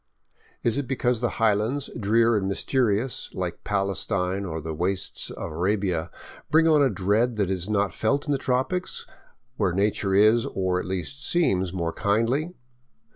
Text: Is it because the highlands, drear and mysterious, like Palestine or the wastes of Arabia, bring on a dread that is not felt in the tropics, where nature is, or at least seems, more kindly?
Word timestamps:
Is 0.63 0.79
it 0.79 0.87
because 0.87 1.21
the 1.21 1.37
highlands, 1.37 1.91
drear 1.95 2.35
and 2.35 2.47
mysterious, 2.47 3.29
like 3.35 3.63
Palestine 3.63 4.45
or 4.45 4.59
the 4.59 4.73
wastes 4.73 5.29
of 5.29 5.51
Arabia, 5.51 6.09
bring 6.49 6.67
on 6.67 6.81
a 6.81 6.89
dread 6.89 7.35
that 7.35 7.51
is 7.51 7.69
not 7.69 7.93
felt 7.93 8.25
in 8.25 8.31
the 8.31 8.39
tropics, 8.39 9.05
where 9.57 9.73
nature 9.73 10.15
is, 10.15 10.47
or 10.47 10.79
at 10.79 10.87
least 10.87 11.23
seems, 11.23 11.71
more 11.71 11.93
kindly? 11.93 12.55